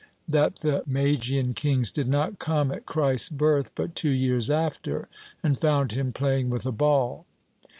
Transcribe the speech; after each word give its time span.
—That 0.41 0.55
the 0.61 0.81
Magian 0.87 1.53
kings 1.53 1.91
did 1.91 2.07
not 2.07 2.39
come 2.39 2.71
at 2.71 2.87
Christ's 2.87 3.29
birth, 3.29 3.69
but 3.75 3.93
two 3.93 4.09
years 4.09 4.49
after, 4.49 5.07
and 5.43 5.61
found 5.61 5.91
him 5.91 6.11
playing 6.11 6.49
with 6.49 6.65
a 6.65 6.71
ball. 6.71 7.27